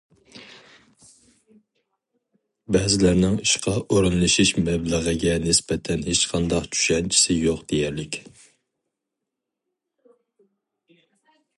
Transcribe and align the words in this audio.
بەزىلەرنىڭ 2.75 3.35
ئىشقا 3.43 3.73
ئورۇنلىشىش 3.83 4.53
مەبلىغىگە 4.63 5.35
نىسبەتەن 5.45 6.07
ھېچقانداق 6.09 6.67
چۈشەنچىسى 6.77 7.39
يوق 7.45 7.63
دېيەرلىك. 7.73 8.19